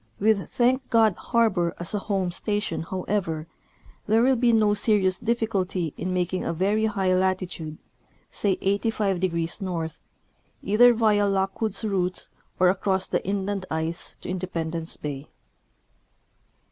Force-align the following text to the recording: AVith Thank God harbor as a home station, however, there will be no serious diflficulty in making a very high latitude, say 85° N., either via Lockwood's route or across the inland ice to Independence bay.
AVith 0.19 0.49
Thank 0.49 0.89
God 0.89 1.13
harbor 1.15 1.75
as 1.77 1.93
a 1.93 1.99
home 1.99 2.31
station, 2.31 2.81
however, 2.89 3.45
there 4.07 4.23
will 4.23 4.35
be 4.35 4.51
no 4.51 4.73
serious 4.73 5.19
diflficulty 5.19 5.93
in 5.95 6.11
making 6.11 6.43
a 6.43 6.53
very 6.53 6.85
high 6.85 7.13
latitude, 7.13 7.77
say 8.31 8.55
85° 8.63 9.61
N., 9.83 9.89
either 10.63 10.91
via 10.95 11.27
Lockwood's 11.27 11.85
route 11.85 12.29
or 12.59 12.69
across 12.69 13.07
the 13.07 13.23
inland 13.23 13.67
ice 13.69 14.17
to 14.21 14.27
Independence 14.29 14.97
bay. 14.97 15.27